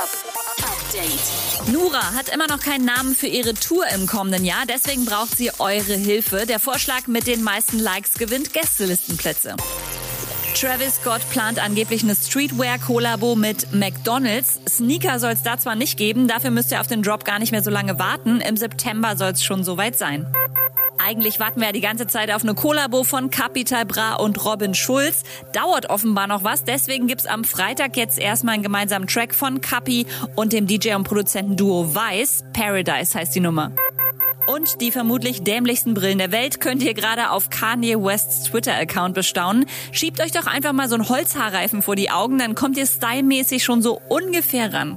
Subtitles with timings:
[0.00, 1.68] Update.
[1.70, 5.50] Nura hat immer noch keinen Namen für ihre Tour im kommenden Jahr, deswegen braucht sie
[5.58, 6.46] eure Hilfe.
[6.46, 9.56] Der Vorschlag mit den meisten Likes gewinnt Gästelistenplätze.
[10.58, 14.60] Travis Scott plant angeblich eine Streetwear-Kollabo mit McDonald's.
[14.66, 17.52] Sneaker soll es da zwar nicht geben, dafür müsst ihr auf den Drop gar nicht
[17.52, 18.40] mehr so lange warten.
[18.40, 20.26] Im September soll es schon soweit sein.
[21.02, 24.74] Eigentlich warten wir ja die ganze Zeit auf eine Kollabo von Capital Bra und Robin
[24.74, 25.22] Schulz.
[25.52, 30.06] Dauert offenbar noch was, deswegen gibt's am Freitag jetzt erstmal einen gemeinsamen Track von Capi
[30.36, 32.44] und dem DJ und Produzentenduo Weiß.
[32.52, 33.72] Paradise heißt die Nummer.
[34.46, 39.66] Und die vermutlich dämlichsten Brillen der Welt könnt ihr gerade auf Kanye Wests Twitter-Account bestaunen.
[39.92, 43.64] Schiebt euch doch einfach mal so einen Holzhaarreifen vor die Augen, dann kommt ihr stylmäßig
[43.64, 44.96] schon so ungefähr ran.